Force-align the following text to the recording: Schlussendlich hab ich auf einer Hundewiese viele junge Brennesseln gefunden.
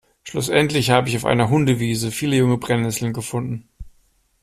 Schlussendlich 0.23 0.89
hab 0.89 1.05
ich 1.07 1.15
auf 1.15 1.25
einer 1.25 1.49
Hundewiese 1.51 2.09
viele 2.09 2.35
junge 2.35 2.57
Brennesseln 2.57 3.13
gefunden. 3.13 3.69